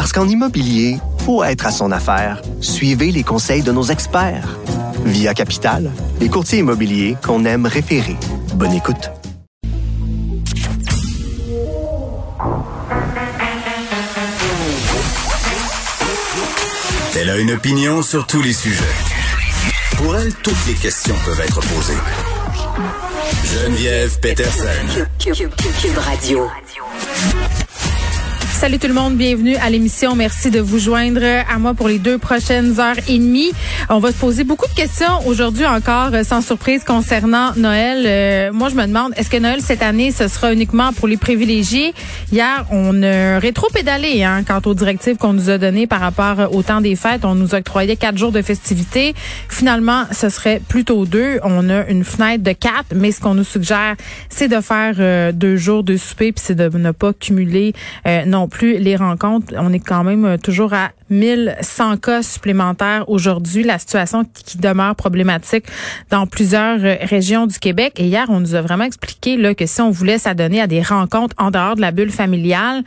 [0.00, 0.96] Parce qu'en immobilier,
[1.26, 2.40] faut être à son affaire.
[2.62, 4.56] Suivez les conseils de nos experts.
[5.04, 8.16] Via Capital, les courtiers immobiliers qu'on aime référer.
[8.54, 9.10] Bonne écoute.
[17.14, 18.82] Elle a une opinion sur tous les sujets.
[19.98, 21.92] Pour elle, toutes les questions peuvent être posées.
[23.44, 25.04] Geneviève Peterson.
[25.18, 26.48] Cube Radio.
[28.60, 30.14] Salut tout le monde, bienvenue à l'émission.
[30.14, 33.52] Merci de vous joindre à moi pour les deux prochaines heures et demie.
[33.88, 38.04] On va se poser beaucoup de questions aujourd'hui encore, euh, sans surprise, concernant Noël.
[38.04, 41.16] Euh, moi, je me demande, est-ce que Noël cette année, ce sera uniquement pour les
[41.16, 41.94] privilégiés?
[42.32, 46.62] Hier, on a rétro-pédalé hein, quant aux directives qu'on nous a données par rapport au
[46.62, 47.24] temps des fêtes.
[47.24, 49.14] On nous octroyait quatre jours de festivités.
[49.48, 51.40] Finalement, ce serait plutôt deux.
[51.44, 53.96] On a une fenêtre de quatre, mais ce qu'on nous suggère,
[54.28, 57.72] c'est de faire euh, deux jours de souper, puis c'est de ne pas cumuler
[58.26, 59.54] non plus les rencontres.
[59.56, 63.62] On est quand même euh, toujours à 1100 cas supplémentaires aujourd'hui.
[63.62, 65.64] La situation qui demeure problématique
[66.10, 67.94] dans plusieurs euh, régions du Québec.
[67.96, 70.82] Et hier, on nous a vraiment expliqué là, que si on voulait s'adonner à des
[70.82, 72.82] rencontres en dehors de la bulle familiale,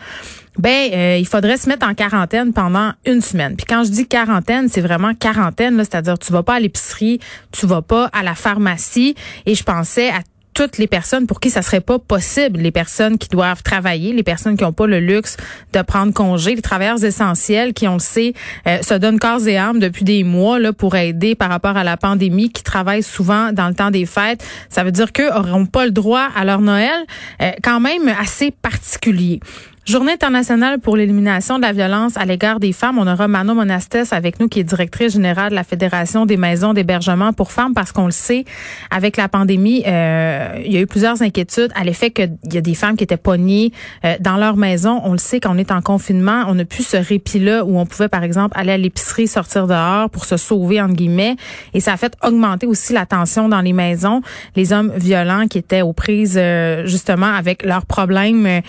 [0.58, 3.56] ben euh, il faudrait se mettre en quarantaine pendant une semaine.
[3.56, 7.20] Puis quand je dis quarantaine, c'est vraiment quarantaine, c'est-à-dire tu vas pas à l'épicerie,
[7.52, 9.16] tu vas pas à la pharmacie.
[9.46, 10.20] Et je pensais à
[10.54, 14.24] toutes les personnes pour qui ça serait pas possible, les personnes qui doivent travailler, les
[14.24, 15.38] personnes qui n'ont pas le luxe
[15.74, 18.34] de prendre congé, les travailleurs essentiels qui, on le sait,
[18.68, 21.84] euh, se donnent corps et âme depuis des mois là pour aider par rapport à
[21.84, 24.44] la pandémie, qui travaillent souvent dans le temps des fêtes.
[24.70, 27.06] Ça veut dire qu'eux n'auront pas le droit à leur Noël,
[27.42, 29.40] euh, quand même assez particulier.
[29.86, 32.98] Journée internationale pour l'élimination de la violence à l'égard des femmes.
[33.00, 36.74] On aura Manon Monastes avec nous, qui est directrice générale de la Fédération des maisons
[36.74, 38.46] d'hébergement pour femmes, parce qu'on le sait,
[38.92, 42.62] avec la pandémie, euh, il y a eu plusieurs inquiétudes à l'effet qu'il y a
[42.62, 43.74] des femmes qui étaient pognées
[44.06, 45.02] euh, dans leur maison.
[45.04, 47.86] On le sait, quand on est en confinement, on n'a plus ce répit-là où on
[47.86, 51.36] pouvait, par exemple, aller à l'épicerie, sortir dehors pour se sauver, entre guillemets.
[51.74, 54.22] Et ça a fait augmenter aussi la tension dans les maisons.
[54.56, 58.62] Les hommes violents qui étaient aux prises, euh, justement, avec leurs problèmes euh,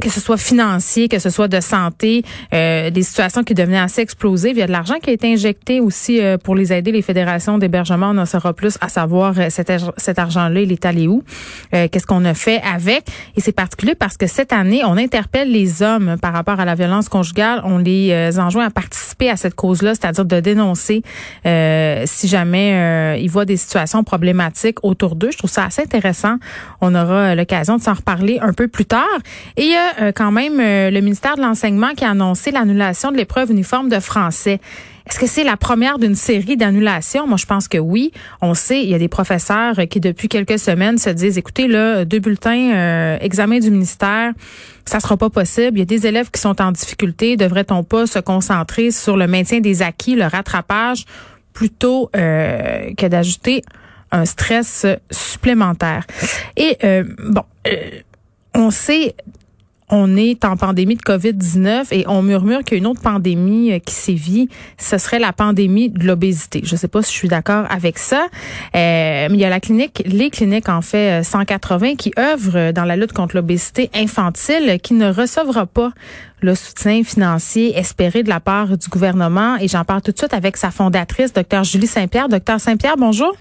[0.00, 2.22] que ce soit financier, que ce soit de santé,
[2.54, 4.52] euh, des situations qui devenaient assez explosives.
[4.52, 7.02] Il y a de l'argent qui a été injecté aussi euh, pour les aider, les
[7.02, 8.10] fédérations d'hébergement.
[8.10, 11.22] On en saura plus à savoir cet, cet argent-là, il est allé où,
[11.72, 13.04] qu'est-ce qu'on a fait avec.
[13.36, 16.74] Et c'est particulier parce que cette année, on interpelle les hommes par rapport à la
[16.74, 17.60] violence conjugale.
[17.64, 21.02] On les enjoint à participer à cette cause-là, c'est-à-dire de dénoncer
[21.44, 25.30] si jamais ils voient des situations problématiques autour d'eux.
[25.30, 26.36] Je trouve ça assez intéressant.
[26.80, 29.04] On aura l'occasion de s'en reparler un peu plus tard.
[29.58, 32.52] Et il y a euh, quand même euh, le ministère de l'Enseignement qui a annoncé
[32.52, 34.60] l'annulation de l'épreuve uniforme de français.
[35.04, 37.26] Est-ce que c'est la première d'une série d'annulations?
[37.26, 38.12] Moi, je pense que oui.
[38.40, 42.04] On sait, il y a des professeurs qui, depuis quelques semaines, se disent, écoutez, là,
[42.04, 44.32] deux bulletins, euh, examen du ministère,
[44.84, 45.76] ça sera pas possible.
[45.76, 47.36] Il y a des élèves qui sont en difficulté.
[47.36, 51.04] Devrait-on pas se concentrer sur le maintien des acquis, le rattrapage,
[51.52, 53.62] plutôt que d'ajouter
[54.12, 56.06] un stress supplémentaire?
[56.56, 56.78] Et,
[57.24, 57.42] bon,
[58.54, 59.14] on sait
[59.90, 63.72] on est en pandémie de COVID-19 et on murmure qu'il y a une autre pandémie
[63.72, 66.60] euh, qui sévit, ce serait la pandémie de l'obésité.
[66.64, 68.26] Je ne sais pas si je suis d'accord avec ça,
[68.74, 72.72] euh, mais il y a la clinique, les cliniques en fait 180 euh, qui œuvrent
[72.72, 75.92] dans la lutte contre l'obésité infantile, qui ne recevra pas
[76.40, 79.56] le soutien financier espéré de la part du gouvernement.
[79.56, 82.28] Et j'en parle tout de suite avec sa fondatrice, docteur Julie Saint-Pierre.
[82.28, 83.34] Docteur Saint-Pierre, bonjour.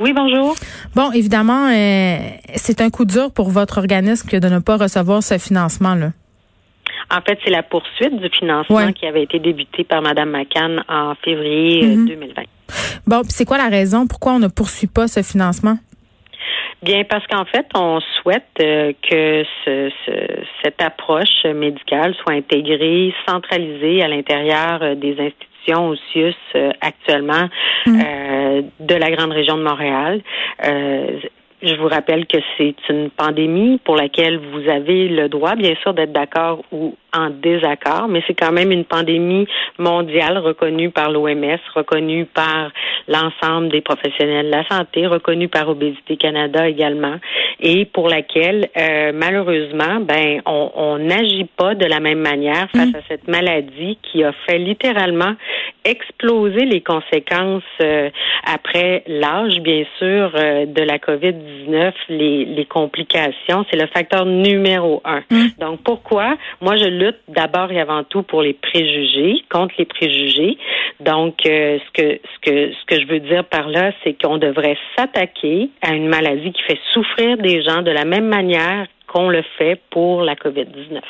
[0.00, 0.54] Oui, bonjour.
[0.94, 2.16] Bon, évidemment, euh,
[2.56, 6.12] c'est un coup dur pour votre organisme que de ne pas recevoir ce financement-là.
[7.10, 11.14] En fait, c'est la poursuite du financement qui avait été débuté par Mme McCann en
[11.22, 12.16] février 2020.
[12.16, 12.44] Euh, mhm.
[13.06, 14.06] Bon, c'est quoi la raison?
[14.06, 15.76] Pourquoi on ne poursuit pas ce financement?
[16.82, 19.44] Bien, parce qu'en fait, on souhaite euh, que
[20.62, 26.34] cette approche médicale soit intégrée, centralisée à l'intérieur des institutions au CIUS
[26.80, 27.48] actuellement
[27.86, 28.00] mm.
[28.00, 30.20] euh, de la grande région de Montréal.
[30.64, 31.20] Euh,
[31.62, 35.92] je vous rappelle que c'est une pandémie pour laquelle vous avez le droit, bien sûr,
[35.92, 39.46] d'être d'accord ou en désaccord, mais c'est quand même une pandémie
[39.78, 42.70] mondiale reconnue par l'OMS, reconnue par
[43.08, 47.16] l'ensemble des professionnels de la santé, reconnue par Obésité Canada également,
[47.60, 52.96] et pour laquelle euh, malheureusement, ben, on n'agit pas de la même manière face mm.
[52.96, 55.34] à cette maladie qui a fait littéralement
[55.84, 58.10] exploser les conséquences euh,
[58.44, 63.64] après l'âge, bien sûr, euh, de la COVID-19, les, les complications.
[63.70, 65.22] C'est le facteur numéro un.
[65.30, 65.48] Mm.
[65.58, 66.36] Donc pourquoi?
[66.60, 70.58] Moi je lutte d'abord et avant tout pour les préjugés, contre les préjugés.
[71.00, 74.38] Donc, euh, ce que ce que ce que je veux dire par là, c'est qu'on
[74.38, 79.28] devrait s'attaquer à une maladie qui fait souffrir des gens de la même manière qu'on
[79.28, 81.00] le fait pour la COVID-19.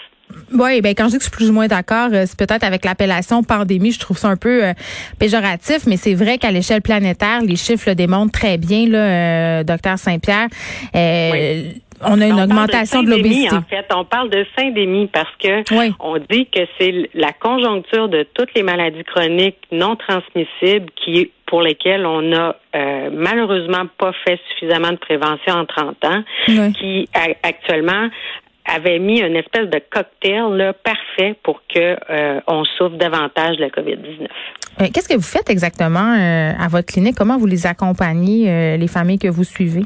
[0.52, 2.62] Oui, ben quand je dis que je suis plus ou moins d'accord, euh, c'est peut-être
[2.62, 4.72] avec l'appellation pandémie, je trouve ça un peu euh,
[5.18, 9.98] péjoratif, mais c'est vrai qu'à l'échelle planétaire, les chiffres le démontrent très bien, là, docteur
[9.98, 10.46] Saint-Pierre.
[10.94, 13.54] Oui on a une augmentation de, l'obésité.
[13.54, 15.62] En fait, on parle de syndémie parce que
[16.00, 21.62] on dit que c'est la conjoncture de toutes les maladies chroniques non transmissibles qui pour
[21.62, 26.22] lesquelles on n'a euh, malheureusement pas fait suffisamment de prévention en 30 ans,
[26.78, 27.08] qui
[27.42, 28.08] actuellement
[28.64, 33.62] avait mis une espèce de cocktail là, parfait pour que euh, on souffre davantage de
[33.62, 34.28] la COVID-19.
[34.80, 36.16] Euh, qu'est-ce que vous faites exactement
[36.56, 37.16] à votre clinique?
[37.16, 39.82] Comment vous les accompagnez, les familles que vous suivez?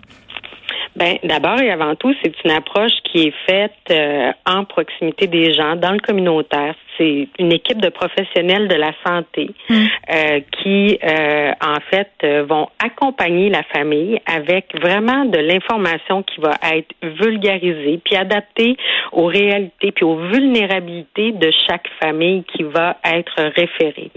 [0.96, 5.52] Ben, d'abord et avant tout, c'est une approche qui est faite euh, en proximité des
[5.52, 6.76] gens, dans le communautaire.
[6.98, 9.74] C'est une équipe de professionnels de la santé mm.
[9.74, 12.10] euh, qui, euh, en fait,
[12.46, 18.76] vont accompagner la famille avec vraiment de l'information qui va être vulgarisée, puis adaptée
[19.12, 24.10] aux réalités, puis aux vulnérabilités de chaque famille qui va être référée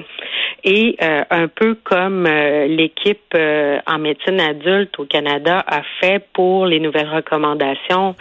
[0.68, 6.22] et euh, un peu comme euh, l'équipe euh, en médecine adulte au Canada a fait
[6.34, 8.16] pour les nouvelles recommandations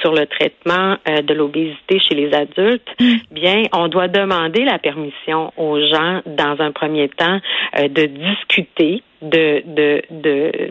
[0.00, 3.14] sur le traitement de l'obésité chez les adultes, mm.
[3.30, 7.38] Bien, on doit demander la permission aux gens dans un premier temps
[7.76, 10.70] de discuter de, de, de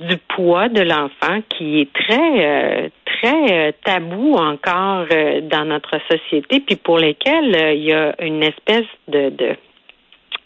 [0.00, 2.90] du poids de l'enfant qui est très
[3.22, 8.14] très euh, tabou encore euh, dans notre société, puis pour lesquels euh, il y a
[8.22, 9.56] une espèce de, de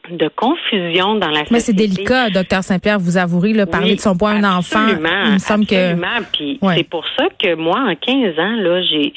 [0.09, 1.51] de confusion dans la société.
[1.51, 4.87] Mais c'est délicat, docteur Saint-Pierre, vous avouerez, le parler de son poids à un enfant.
[4.89, 6.23] Il me semble absolument.
[6.33, 9.13] Puis c'est pour ça que moi, en 15 ans, là, j'ai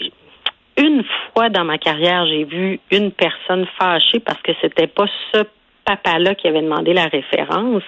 [0.79, 1.03] une
[1.33, 5.43] fois dans ma carrière, j'ai vu une personne fâchée parce que c'était pas ce
[5.85, 7.83] papa-là qui avait demandé la référence.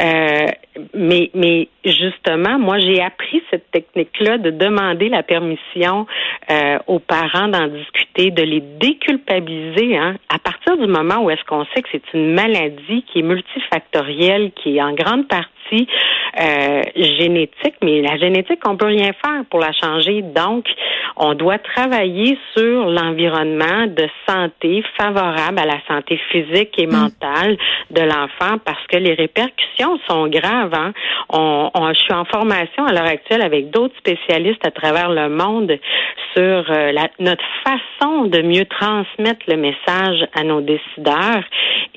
[0.00, 0.46] Euh,
[0.94, 6.06] mais, mais justement, moi, j'ai appris cette technique-là de demander la permission
[6.50, 9.96] euh, aux parents d'en discuter, de les déculpabiliser.
[9.96, 13.22] Hein, à partir du moment où est-ce qu'on sait que c'est une maladie qui est
[13.22, 15.86] multifactorielle, qui est en grande partie
[16.40, 20.22] euh, génétique, mais la génétique, on peut rien faire pour la changer.
[20.22, 20.66] Donc,
[21.18, 26.90] on doit travailler sur l'environnement de santé favorable à la santé physique et mm.
[26.90, 27.56] mentale
[27.90, 30.74] de l'enfant parce que les répercussions sont graves.
[30.74, 30.92] Hein.
[31.30, 35.78] On, je suis en formation à l'heure actuelle avec d'autres spécialistes à travers le monde
[36.34, 41.44] sur euh, la, notre façon de mieux transmettre le message à nos décideurs.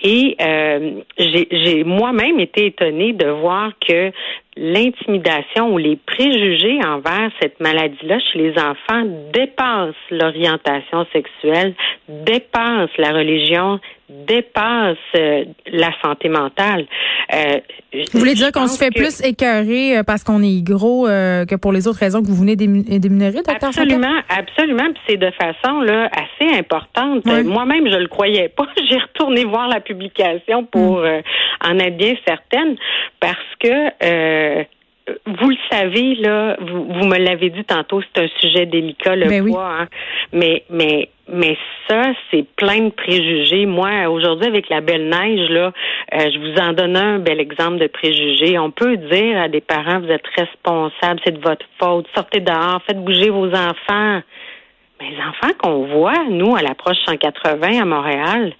[0.03, 4.11] Et euh, j'ai moi-même été étonnée de voir que
[4.57, 9.03] l'intimidation ou les préjugés envers cette maladie-là chez les enfants
[9.33, 11.73] dépassent l'orientation sexuelle,
[12.09, 13.79] dépassent la religion,
[14.27, 16.85] dépasse euh, la santé mentale.
[17.33, 17.59] Euh,
[18.13, 21.71] vous voulez dire qu'on se fait plus écœurer euh, parce qu'on est gros que pour
[21.71, 24.91] les autres raisons que vous venez d'énumérer, docteur Absolument, absolument.
[24.93, 27.25] Puis c'est de façon là assez importante.
[27.25, 28.67] Moi-même, je le croyais pas.
[28.89, 31.21] J'ai retourné voir la publication pour mm.
[31.65, 32.75] en être bien certaine
[33.19, 34.65] parce que
[35.25, 39.27] vous le savez, là, vous, vous me l'avez dit tantôt, c'est un sujet délicat, le
[39.27, 39.81] ben poids.
[39.81, 39.87] Hein.
[40.33, 43.65] Mais, mais, mais ça, c'est plein de préjugés.
[43.65, 45.71] Moi, aujourd'hui, avec la belle neige, là,
[46.13, 48.57] euh, je vous en donne un bel exemple de préjugés.
[48.59, 52.81] On peut dire à des parents, vous êtes responsables, c'est de votre faute, sortez dehors,
[52.85, 54.21] faites bouger vos enfants.
[54.99, 58.53] Mais les enfants qu'on voit, nous, à l'approche 180 à Montréal,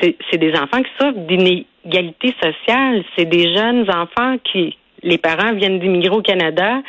[0.00, 3.02] c'est des enfants qui souffrent d'inégalité sociale.
[3.16, 6.82] C'est des jeunes enfants qui, les parents viennent d'immigrer au Canada,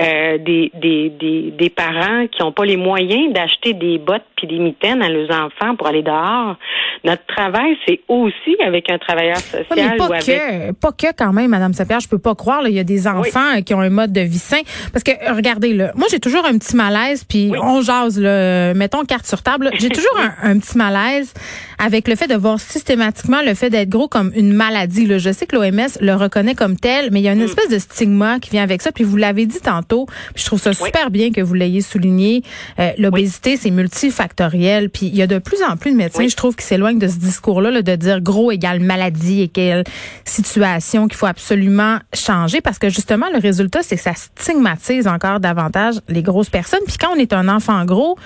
[0.00, 4.46] euh, des, des, des, des, parents qui n'ont pas les moyens d'acheter des bottes puis
[4.46, 6.56] des mitaines à leurs enfants pour aller dehors.
[7.02, 9.96] Notre travail, c'est aussi avec un travailleur social.
[9.96, 12.66] pas, que, pas que quand même, Madame Sapierre, je peux pas croire.
[12.66, 14.62] il y a des enfants qui ont un mode de vie sain.
[14.92, 19.04] Parce que regardez, là, moi j'ai toujours un petit malaise, puis on jase, là, mettons
[19.04, 19.70] carte sur table.
[19.78, 21.34] J'ai toujours un, un, petit malaise
[21.78, 25.06] avec le fait de voir systématiquement le fait d'être gros comme une maladie.
[25.06, 25.18] Là.
[25.18, 27.88] Je sais que l'OMS le reconnaît comme tel, mais il y a une espèce espèce
[27.88, 28.92] de stigma qui vient avec ça.
[28.92, 32.42] Puis vous l'avez dit tantôt, je trouve ça super bien que vous l'ayez souligné.
[32.78, 34.90] Euh, l'obésité, c'est multifactoriel.
[34.90, 37.08] Puis il y a de plus en plus de médecins, je trouve, qui s'éloignent de
[37.08, 39.84] ce discours-là là, de dire gros égale maladie et quelle
[40.24, 45.40] situation qu'il faut absolument changer parce que justement, le résultat, c'est que ça stigmatise encore
[45.40, 46.80] davantage les grosses personnes.
[46.86, 48.16] Puis quand on est un enfant gros,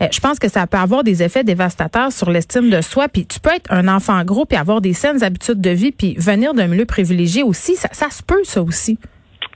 [0.00, 3.08] euh, je pense que ça peut avoir des effets dévastateurs sur l'estime de soi.
[3.08, 6.14] Puis tu peux être un enfant gros puis avoir des saines habitudes de vie puis
[6.18, 7.76] venir d'un milieu privilégié aussi.
[7.76, 8.83] Ça, ça se peut, ça aussi.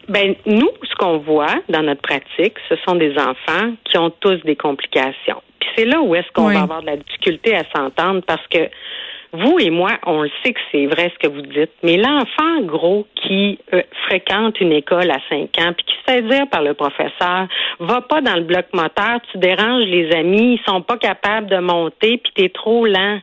[0.09, 4.37] Ben nous, ce qu'on voit dans notre pratique, ce sont des enfants qui ont tous
[4.45, 5.43] des complications.
[5.61, 8.71] Puis c'est là où est-ce qu'on va avoir de la difficulté à s'entendre parce que
[9.33, 12.63] vous et moi, on le sait que c'est vrai ce que vous dites, mais l'enfant
[12.63, 16.63] gros qui euh, fréquente une école à 5 ans puis qui se fait dire par
[16.63, 17.47] le professeur,
[17.79, 21.59] va pas dans le bloc moteur, tu déranges les amis, ils sont pas capables de
[21.59, 23.21] monter puis t'es trop lent.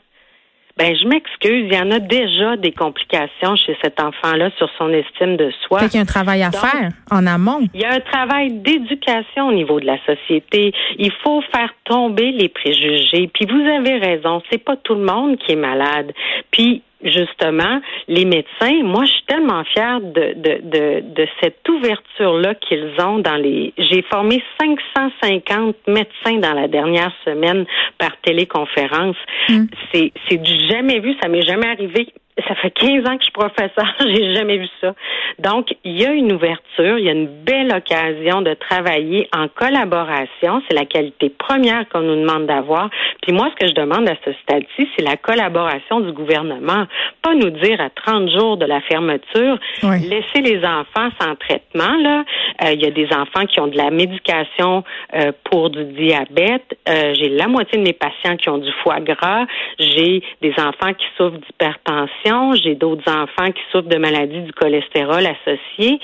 [0.77, 4.89] Ben, je m'excuse, il y en a déjà des complications chez cet enfant-là sur son
[4.89, 5.79] estime de soi.
[5.79, 7.61] Fait qu'il y a un travail à faire en amont.
[7.73, 10.73] Il y a un travail d'éducation au niveau de la société.
[10.97, 13.29] Il faut faire tomber les préjugés.
[13.33, 16.11] Puis vous avez raison, c'est pas tout le monde qui est malade.
[16.51, 22.55] Puis justement, les médecins, moi, je suis tellement fière de, de, de, de cette ouverture-là
[22.55, 23.73] qu'ils ont dans les.
[23.77, 27.65] J'ai formé 550 médecins dans la dernière semaine
[27.97, 29.17] par téléconférence.
[29.49, 29.65] Mm.
[29.93, 32.07] C'est, c'est du jamais vu, ça m'est jamais arrivé
[32.47, 34.93] ça fait 15 ans que je suis professeur, j'ai jamais vu ça.
[35.39, 39.47] Donc, il y a une ouverture, il y a une belle occasion de travailler en
[39.47, 40.61] collaboration.
[40.67, 42.89] C'est la qualité première qu'on nous demande d'avoir.
[43.21, 46.85] Puis moi, ce que je demande à ce stade-ci, c'est la collaboration du gouvernement.
[47.21, 51.95] Pas nous dire à 30 jours de la fermeture, laisser les enfants sans traitement.
[52.01, 52.25] Là,
[52.63, 54.83] euh, il y a des enfants qui ont de la médication
[55.15, 56.77] euh, pour du diabète.
[56.89, 59.45] Euh, j'ai la moitié de mes patients qui ont du foie gras.
[59.79, 62.24] J'ai des enfants qui souffrent d'hypertension
[62.55, 65.99] j'ai d'autres enfants qui souffrent de maladies du cholestérol associé.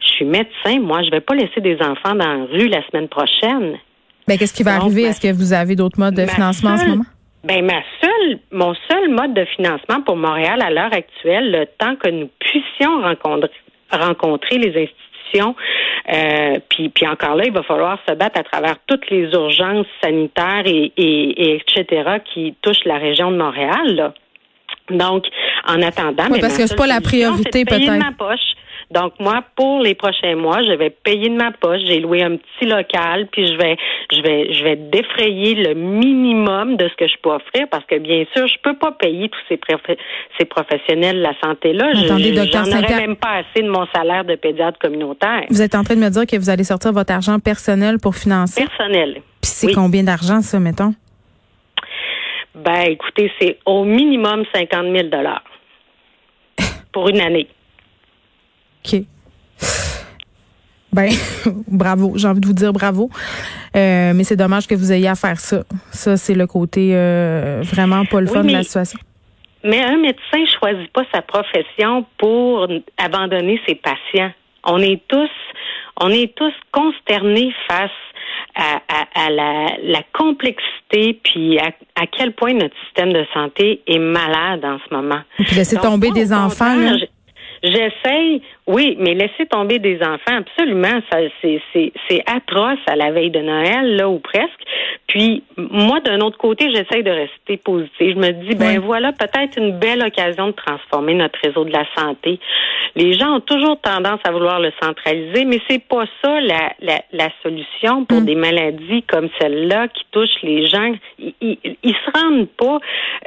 [0.00, 0.80] Je suis médecin.
[0.80, 3.78] Moi, je ne vais pas laisser des enfants dans la rue la semaine prochaine.
[4.26, 5.02] Ben, qu'est-ce qui va arriver?
[5.02, 7.04] Est-ce que vous avez d'autres modes de financement en ce moment?
[7.44, 11.94] Ben, ma seule, mon seul mode de financement pour Montréal à l'heure actuelle, le temps
[11.94, 13.50] que nous puissions rencontrer,
[13.92, 15.54] rencontrer les institutions,
[16.12, 19.86] euh, puis, puis encore là, il va falloir se battre à travers toutes les urgences
[20.02, 22.18] sanitaires et, et, et etc.
[22.32, 23.94] qui touchent la région de Montréal.
[23.94, 24.14] Là.
[24.90, 25.24] Donc,
[25.66, 27.98] en attendant, mais parce que c'est pas la priorité peut-être.
[27.98, 28.40] ma poche.
[28.90, 31.80] Donc moi, pour les prochains mois, je vais payer de ma poche.
[31.86, 33.76] J'ai loué un petit local, puis je vais,
[34.12, 37.98] je vais, je vais défrayer le minimum de ce que je peux offrir, parce que
[37.98, 39.58] bien sûr, je peux pas payer tous ces,
[40.38, 41.90] ces professionnels de la santé là.
[42.04, 45.46] Attendez, docteur J'en aurais même pas assez de mon salaire de pédiatre communautaire.
[45.50, 48.14] Vous êtes en train de me dire que vous allez sortir votre argent personnel pour
[48.14, 48.64] financer?
[48.64, 49.14] Personnel.
[49.40, 50.94] Puis c'est combien d'argent ça, mettons?
[52.56, 55.08] Ben, écoutez, c'est au minimum 50 000
[56.92, 57.48] pour une année.
[58.84, 59.02] OK.
[60.90, 61.10] Ben,
[61.68, 62.14] bravo.
[62.16, 63.10] J'ai envie de vous dire bravo.
[63.76, 65.64] Euh, mais c'est dommage que vous ayez à faire ça.
[65.90, 68.98] Ça, c'est le côté euh, vraiment pas le fun de la situation.
[69.62, 74.32] Mais un médecin choisit pas sa profession pour abandonner ses patients.
[74.64, 75.30] On est tous,
[76.00, 77.90] on est tous consternés face
[78.56, 84.94] à, la, complexité puis à, quel point notre système de santé est malade en ce
[84.94, 85.20] moment.
[85.36, 86.96] Puis laisser tomber des enfants.
[87.62, 93.10] J'essaye, oui, mais laisser tomber des enfants, absolument, ça, c'est, c'est, c'est atroce à la
[93.10, 94.60] veille de Noël, là, ou presque.
[95.16, 98.16] Puis, moi, d'un autre côté, j'essaye de rester positive.
[98.16, 101.86] Je me dis, ben voilà, peut-être une belle occasion de transformer notre réseau de la
[101.96, 102.38] santé.
[102.96, 107.00] Les gens ont toujours tendance à vouloir le centraliser, mais c'est pas ça la, la,
[107.12, 108.24] la solution pour mm.
[108.26, 110.92] des maladies comme celle-là qui touchent les gens.
[111.18, 112.78] Ils, ils, se rendent pas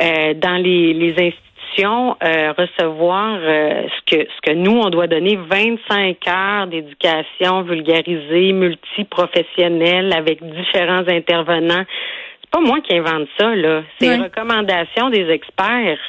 [0.04, 5.08] euh, dans les, les institutions euh, recevoir euh, ce que ce que nous on doit
[5.08, 11.86] donner 25 heures d'éducation vulgarisée, multiprofessionnelle avec différents intervenants.
[12.42, 16.00] C'est pas moi qui invente ça là, c'est une recommandation des experts.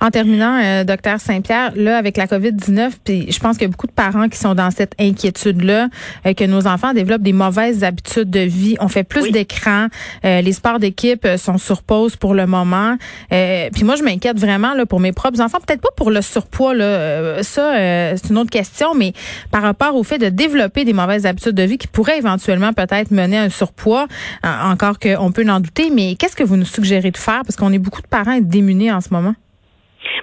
[0.00, 3.70] En terminant, euh, docteur Saint-Pierre, là, avec la COVID-19, puis je pense qu'il y a
[3.70, 5.88] beaucoup de parents qui sont dans cette inquiétude-là,
[6.26, 8.76] euh, que nos enfants développent des mauvaises habitudes de vie.
[8.80, 9.86] On fait plus d'écran.
[10.24, 12.96] Euh, les sports d'équipe sont sur pause pour le moment.
[13.30, 15.58] puis moi, je m'inquiète vraiment là pour mes propres enfants.
[15.66, 17.42] Peut-être pas pour le surpoids, là.
[17.42, 19.12] ça, c'est une autre question, mais
[19.50, 23.10] par rapport au fait de développer des mauvaises habitudes de vie qui pourraient éventuellement peut-être
[23.10, 24.06] mener à un surpoids,
[24.42, 25.90] encore qu'on peut en douter.
[25.90, 27.42] Mais qu'est-ce que vous nous suggérez de faire?
[27.42, 29.34] Parce qu'on est beaucoup de parents démunis en ce moment.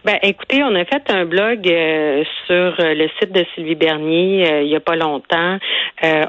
[0.05, 4.51] Ben, écoutez, on a fait un blog euh, sur euh, le site de Sylvie Bernier
[4.51, 5.57] euh, il y a pas longtemps.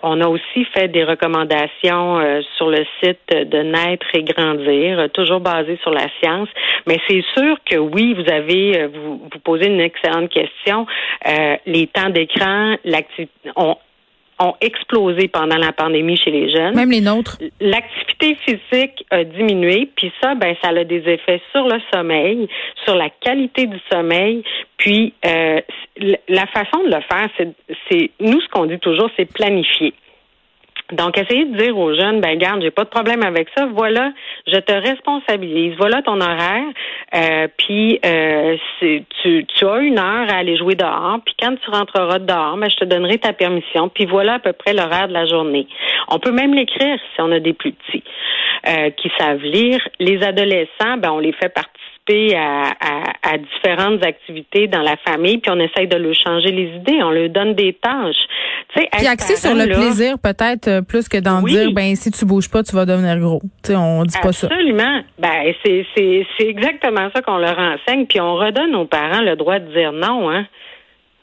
[0.04, 2.20] on a aussi fait des recommandations
[2.56, 6.48] sur le site de Naître et Grandir, toujours basé sur la science.
[6.86, 10.86] Mais c'est sûr que oui, vous avez vous, vous posez une excellente question.
[11.66, 13.50] les temps d'écran, l'activité,
[14.38, 16.74] ont explosé pendant la pandémie chez les jeunes.
[16.74, 17.38] Même les nôtres.
[17.60, 22.48] L'activité physique a diminué, puis ça, ben, ça a des effets sur le sommeil,
[22.84, 24.42] sur la qualité du sommeil.
[24.76, 25.60] Puis euh,
[26.28, 27.28] la façon de le faire,
[27.90, 29.94] c'est nous ce qu'on dit toujours, c'est planifier.
[30.92, 33.66] Donc, essayez de dire aux jeunes, ben garde, j'ai pas de problème avec ça.
[33.66, 34.12] Voilà,
[34.46, 35.74] je te responsabilise.
[35.78, 36.66] Voilà ton horaire.
[37.14, 41.18] Euh, puis, euh, tu, tu as une heure à aller jouer dehors.
[41.24, 43.88] Puis, quand tu rentreras dehors, ben, je te donnerai ta permission.
[43.88, 45.66] Puis voilà à peu près l'horaire de la journée.
[46.08, 48.04] On peut même l'écrire si on a des plus petits
[48.68, 49.80] euh, qui savent lire.
[50.00, 51.70] Les adolescents, ben on les fait partie
[52.12, 57.10] à, différentes activités dans la famille, puis on essaye de leur changer les idées, on
[57.10, 58.26] leur donne des tâches.
[58.74, 62.50] puis axé sur le plaisir peut-être euh, plus que d'en dire ben si tu bouges
[62.50, 63.40] pas, tu vas devenir gros.
[63.62, 64.48] sais, on dit pas ça.
[64.48, 65.02] Absolument.
[65.18, 69.36] Ben c'est c'est c'est exactement ça qu'on leur enseigne, puis on redonne aux parents le
[69.36, 70.46] droit de dire non, hein.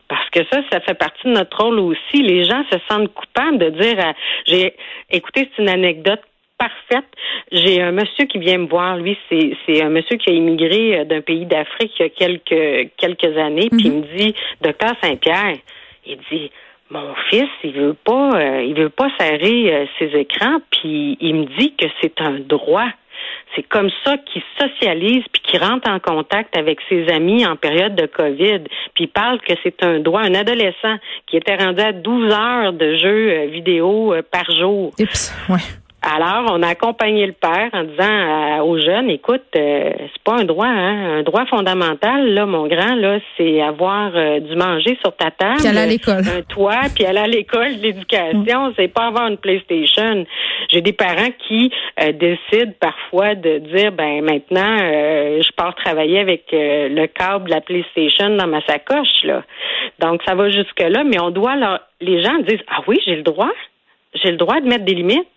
[0.08, 2.22] Parce que ça, ça fait partie de notre rôle aussi.
[2.22, 4.14] Les gens se sentent coupables de dire,
[4.46, 4.76] j'ai,
[5.10, 6.20] écoutez, c'est une anecdote
[6.62, 7.10] parfaite.
[7.51, 8.98] J'ai un monsieur qui vient me voir.
[8.98, 12.91] Lui, c'est un monsieur qui a immigré euh, d'un pays d'Afrique il y a quelques
[12.98, 13.70] quelques années.
[13.72, 14.01] Puis il mhm.
[14.01, 15.58] me dit, docteur Saint-Pierre,
[16.06, 16.51] il dit,
[16.91, 20.60] mon fils, il veut pas, euh, il veut pas serrer euh, ses écrans.
[20.72, 22.89] Puis il me dit que c'est un droit.
[23.56, 27.96] C'est comme ça qu'il socialise puis qu'il rentre en contact avec ses amis en période
[27.96, 28.62] de COVID.
[28.94, 30.22] Puis il parle que c'est un droit.
[30.22, 34.91] Un adolescent qui était rendu à 12 heures de jeux vidéo par jour.
[35.00, 35.82] Oups, ouais.
[36.03, 40.39] Alors, on a accompagné le père en disant euh, aux jeunes, écoute, euh, c'est pas
[40.39, 44.98] un droit, hein, un droit fondamental, là, mon grand, là, c'est avoir euh, du manger
[45.01, 48.74] sur ta table, puis aller à l'école, un toit, puis aller à l'école, l'éducation, mm.
[48.77, 50.25] c'est pas avoir une PlayStation.
[50.70, 51.72] J'ai des parents qui
[52.13, 58.29] décident parfois de dire, ben maintenant, je pars travailler avec le câble de la PlayStation
[58.36, 59.43] dans ma sacoche, là.
[60.00, 63.15] Donc, ça va jusque là, mais on doit, là, les gens disent, ah oui, j'ai
[63.15, 63.51] le droit,
[64.15, 65.27] j'ai le droit de mettre des limites.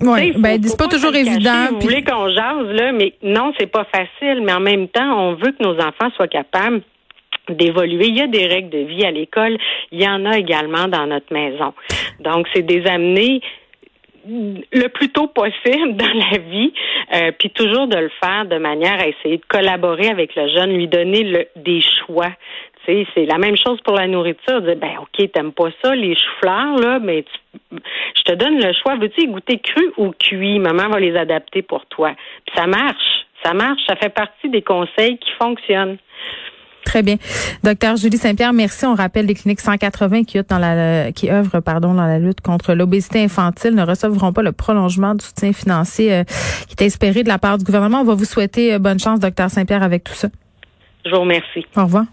[0.00, 1.66] Oui, ben c'est pas, toujours évident.
[1.72, 4.42] Vous voulez qu'on jase là, mais non, c'est pas facile.
[4.44, 6.82] Mais en même temps, on veut que nos enfants soient capables
[7.48, 8.06] d'évoluer.
[8.06, 9.58] Il y a des règles de vie à l'école.
[9.90, 11.74] Il y en a également dans notre maison.
[12.20, 13.40] Donc, c'est des amener
[14.28, 16.72] le plus tôt possible dans la vie,
[17.14, 20.74] euh, puis toujours de le faire de manière à essayer de collaborer avec le jeune,
[20.74, 22.30] lui donner le, des choix
[23.14, 24.62] c'est la même chose pour la nourriture.
[24.62, 27.24] Dire, ben, OK, t'aimes pas ça, les choux-fleurs, là, mais
[27.72, 28.96] je te donne le choix.
[28.96, 30.58] Veux-tu goûter cru ou cuit?
[30.58, 32.12] Maman va les adapter pour toi.
[32.46, 33.26] Puis ça marche.
[33.44, 33.80] Ça marche.
[33.86, 35.98] Ça fait partie des conseils qui fonctionnent.
[36.84, 37.16] Très bien.
[37.62, 38.86] Docteur Julie Saint-Pierre, merci.
[38.86, 42.72] On rappelle les cliniques 180 qui, dans la, qui œuvrent pardon, dans la lutte contre
[42.72, 46.24] l'obésité infantile ne recevront pas le prolongement du soutien financier euh,
[46.66, 48.00] qui est espéré de la part du gouvernement.
[48.00, 50.28] On va vous souhaiter euh, bonne chance, docteur Saint-Pierre, avec tout ça.
[51.04, 51.66] Je vous remercie.
[51.76, 52.04] Au revoir.